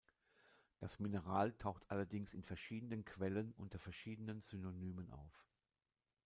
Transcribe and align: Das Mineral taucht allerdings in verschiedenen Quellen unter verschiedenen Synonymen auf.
Das 0.79 0.97
Mineral 0.97 1.53
taucht 1.53 1.85
allerdings 1.91 2.33
in 2.33 2.41
verschiedenen 2.41 3.05
Quellen 3.05 3.53
unter 3.55 3.77
verschiedenen 3.77 4.41
Synonymen 4.41 5.11
auf. 5.11 5.45